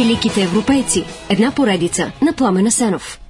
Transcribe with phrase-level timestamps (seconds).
[0.00, 1.04] Великите европейци.
[1.30, 3.20] Една поредица на Пламена Сенов.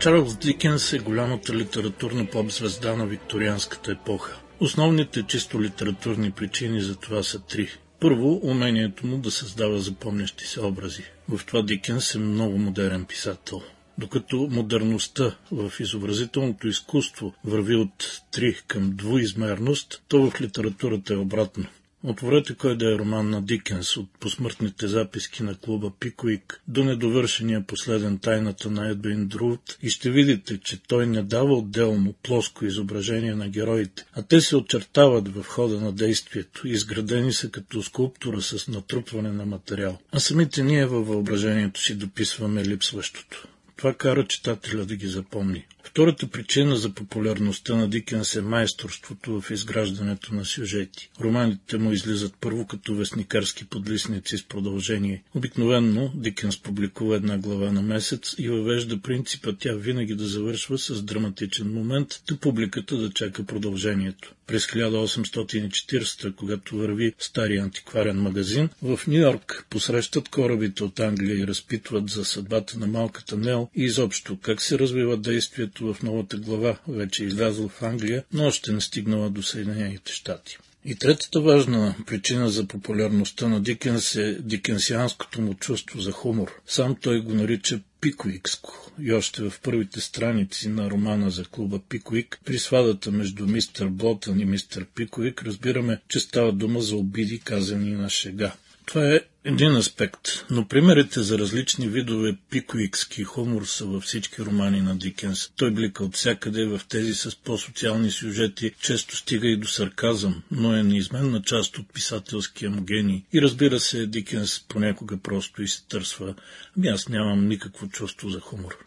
[0.00, 4.36] Чарлз Дикенс е голямата литературна поп-звезда на викторианската епоха.
[4.60, 7.68] Основните чисто литературни причини за това са три.
[8.00, 11.02] Първо, умението му да създава запомнящи се образи.
[11.28, 13.62] В това Дикенс е много модерен писател.
[13.98, 21.66] Докато модерността в изобразителното изкуство върви от три към двуизмерност, то в литературата е обратно.
[22.02, 27.66] Отворете кой да е роман на Дикенс, от посмъртните записки на клуба Пикуик до недовършения
[27.66, 33.34] последен тайната на Едвин Друт и ще видите, че той не дава отделно плоско изображение
[33.34, 38.68] на героите, а те се очертават в хода на действието, изградени са като скулптура с
[38.68, 39.98] натрупване на материал.
[40.12, 43.48] А самите ние във въображението си дописваме липсващото.
[43.76, 45.66] Това кара читателя да ги запомни.
[45.90, 51.10] Втората причина за популярността на Дикенс е майсторството в изграждането на сюжети.
[51.20, 55.22] Романите му излизат първо като вестникарски подлисници с продължение.
[55.34, 61.02] Обикновенно Дикенс публикува една глава на месец и въвежда принципа тя винаги да завършва с
[61.02, 64.34] драматичен момент, да публиката да чака продължението.
[64.46, 71.46] През 1840, когато върви стария антикварен магазин, в Нью Йорк посрещат корабите от Англия и
[71.46, 76.78] разпитват за съдбата на малката Нел и изобщо как се развива действието в новата глава,
[76.88, 80.58] вече излязъл в Англия, но още не стигнала до Съединените щати.
[80.84, 86.60] И третата важна причина за популярността на Дикенс е дикенсианското му чувство за хумор.
[86.66, 88.92] Сам той го нарича Пикуикско.
[89.00, 94.40] И още в първите страници на романа за клуба Пикуик, при свадата между мистер Ботън
[94.40, 98.52] и мистер Пикуик, разбираме, че става дума за обиди, казани на шега.
[98.88, 104.80] Това е един аспект, но примерите за различни видове пикуикски хумор са във всички романи
[104.80, 105.50] на Дикенс.
[105.56, 110.76] Той блика от всякъде в тези с по-социални сюжети, често стига и до сарказъм, но
[110.76, 113.22] е неизменна част от писателския му гений.
[113.32, 116.34] И разбира се, Дикенс понякога просто изтърсва.
[116.76, 118.78] Ами аз нямам никакво чувство за хумор.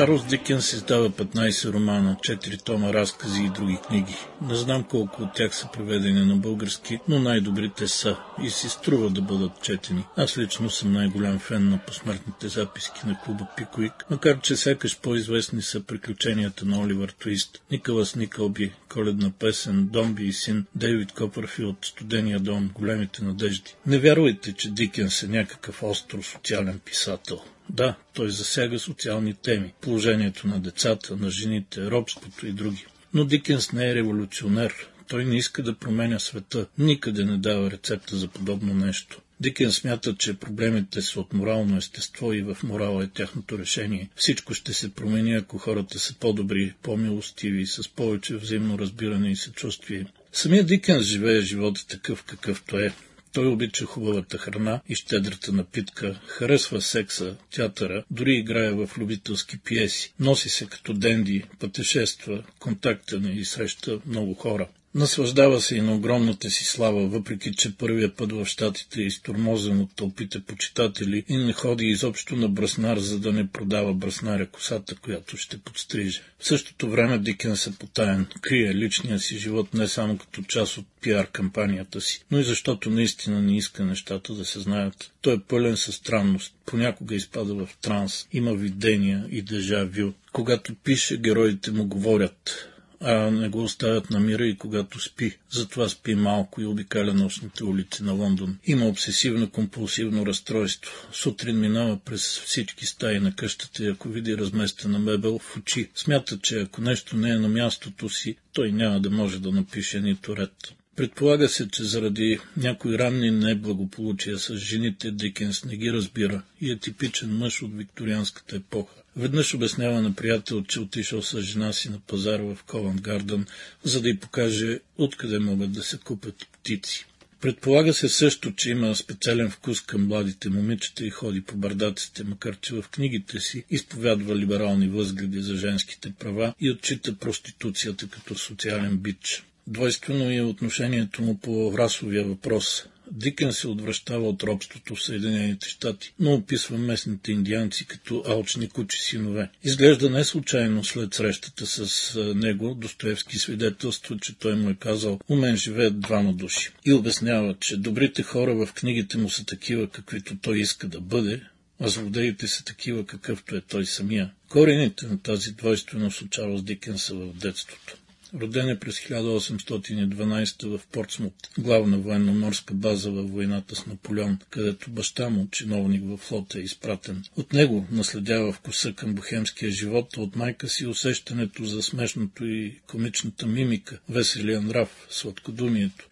[0.00, 4.16] Чарлз Дикенс издава 15 романа, 4 тома разкази и други книги.
[4.42, 9.10] Не знам колко от тях са преведени на български, но най-добрите са и си струва
[9.10, 10.04] да бъдат четени.
[10.16, 15.62] Аз лично съм най-голям фен на посмъртните записки на клуба Пикуик, макар че сякаш по-известни
[15.62, 22.40] са приключенията на Оливър Твист, Николас Никълби, Коледна песен, Домби и син, Дейвид Копърфилд, Студения
[22.40, 23.74] дом, Големите надежди.
[23.86, 27.40] Не вярвайте, че Дикенс е някакъв остро социален писател.
[27.72, 32.86] Да, той засяга социални теми, положението на децата, на жените, робството и други.
[33.14, 34.88] Но Дикенс не е революционер.
[35.08, 36.66] Той не иска да променя света.
[36.78, 39.20] Никъде не дава рецепта за подобно нещо.
[39.40, 44.08] Дикен смята, че проблемите са от морално естество и в морала е тяхното решение.
[44.16, 50.06] Всичко ще се промени, ако хората са по-добри, по-милостиви, с повече взаимно разбиране и съчувствие.
[50.32, 52.92] Самия Дикенс живее живота такъв какъвто е.
[53.32, 60.14] Той обича хубавата храна и щедрата напитка, харесва секса, театъра, дори играе в любителски пиеси,
[60.20, 64.68] носи се като денди, пътешества, контактен и среща много хора.
[64.94, 69.80] Наслаждава се и на огромната си слава, въпреки че първия път в щатите е изтормозен
[69.80, 74.94] от тълпите почитатели и не ходи изобщо на браснар, за да не продава браснаря косата,
[74.94, 76.22] която ще подстриже.
[76.38, 80.86] В същото време Дикенс е потаен, крие личния си живот не само като част от
[81.00, 85.12] пиар кампанията си, но и защото наистина не иска нещата да се знаят.
[85.20, 90.12] Той е пълен със странност, понякога изпада в транс, има видения и дежавю.
[90.32, 92.66] Когато пише, героите му говорят
[93.00, 95.38] а не го оставят на мира и когато спи.
[95.50, 98.58] Затова спи малко и обикаля нощните улици на Лондон.
[98.64, 100.92] Има обсесивно-компулсивно разстройство.
[101.12, 106.38] Сутрин минава през всички стаи на къщата и ако види разместена мебел в очи, смята,
[106.38, 110.36] че ако нещо не е на мястото си, той няма да може да напише нито
[110.36, 110.74] ред.
[111.00, 116.78] Предполага се, че заради някои ранни неблагополучия с жените Дикенс не ги разбира и е
[116.78, 118.94] типичен мъж от викторианската епоха.
[119.16, 123.46] Веднъж обяснява на приятел, че отишъл с жена си на пазара в Ковент Гарден,
[123.84, 127.06] за да й покаже откъде могат да се купят птици.
[127.40, 132.56] Предполага се също, че има специален вкус към младите момичета и ходи по бардаците, макар
[132.60, 138.96] че в книгите си изповядва либерални възгледи за женските права и отчита проституцията като социален
[138.96, 139.44] бич.
[139.66, 142.84] Двойствено е отношението му по расовия въпрос.
[143.12, 148.98] Дикен се отвръщава от робството в Съединените щати, но описва местните индианци като алчни кучи
[148.98, 149.50] синове.
[149.64, 155.56] Изглежда не случайно след срещата с него, Достоевски свидетелства, че той му е казал «Умен
[155.56, 160.60] живеят двама души» и обяснява, че добрите хора в книгите му са такива, каквито той
[160.60, 161.42] иска да бъде,
[161.80, 164.30] а злодеите са такива, какъвто е той самия.
[164.48, 167.96] Корените на тази двойственост от Чарлз Дикенс са в детството.
[168.34, 175.30] Роден е през 1812 в Портсмут, главна военноморска база във войната с Наполеон, където баща
[175.30, 177.24] му, чиновник във флота, е изпратен.
[177.36, 183.46] От него наследява вкуса към бухемския живот, от майка си усещането за смешното и комичната
[183.46, 186.08] мимика, веселия нрав, сладкодумието.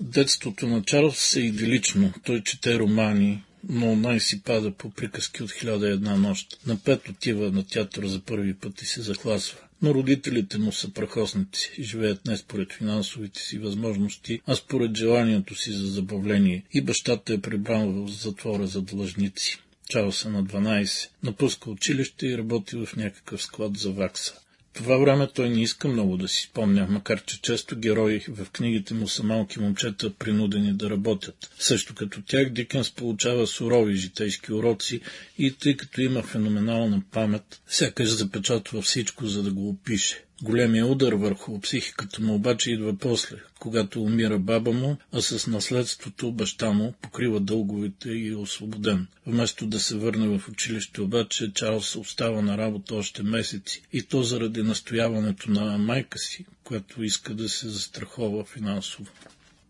[0.00, 2.12] Детството на Чарлз е идилично.
[2.24, 6.60] Той чете романи, но най си пада по приказки от хиляда една нощ.
[6.66, 9.58] На пет отива на театър за първи път и се захласва.
[9.82, 15.54] Но родителите му са прахосници и живеят не според финансовите си възможности, а според желанието
[15.54, 16.64] си за забавление.
[16.72, 19.58] И бащата е прибран в затвора за длъжници.
[19.88, 24.34] Чао се на 12, напуска училище и работи в някакъв склад за вакса
[24.78, 28.94] това време той не иска много да си спомня, макар че често герои в книгите
[28.94, 31.50] му са малки момчета, принудени да работят.
[31.58, 35.00] Също като тях Дикънс получава сурови житейски уроци
[35.38, 40.24] и тъй като има феноменална памет, сякаш запечатва всичко, за да го опише.
[40.42, 46.32] Големия удар върху психиката му обаче идва после, когато умира баба му, а с наследството
[46.32, 49.06] баща му покрива дълговите и е освободен.
[49.26, 54.22] Вместо да се върне в училище обаче, Чарлз остава на работа още месеци и то
[54.22, 59.10] заради настояването на майка си, която иска да се застрахова финансово.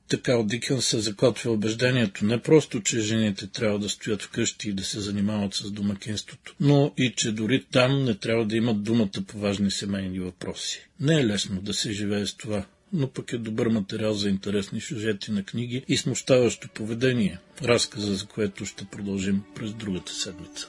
[0.09, 4.73] Така от Дикън се закотвя убеждението не просто, че жените трябва да стоят вкъщи и
[4.73, 9.23] да се занимават с домакинството, но и че дори там не трябва да имат думата
[9.27, 10.89] по важни семейни въпроси.
[11.01, 14.81] Не е лесно да се живее с това, но пък е добър материал за интересни
[14.81, 20.69] сюжети на книги и смущаващо поведение, разказа за което ще продължим през другата седмица.